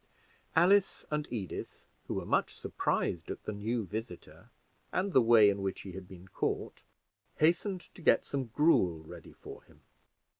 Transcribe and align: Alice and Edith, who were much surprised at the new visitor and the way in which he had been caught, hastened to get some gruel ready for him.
Alice 0.55 1.05
and 1.11 1.27
Edith, 1.29 1.85
who 2.07 2.15
were 2.15 2.25
much 2.25 2.55
surprised 2.55 3.29
at 3.29 3.43
the 3.43 3.51
new 3.51 3.85
visitor 3.85 4.49
and 4.91 5.13
the 5.13 5.21
way 5.21 5.47
in 5.47 5.61
which 5.61 5.81
he 5.81 5.91
had 5.91 6.07
been 6.07 6.27
caught, 6.29 6.81
hastened 7.35 7.81
to 7.93 8.01
get 8.01 8.25
some 8.25 8.45
gruel 8.45 9.03
ready 9.03 9.33
for 9.33 9.61
him. 9.65 9.81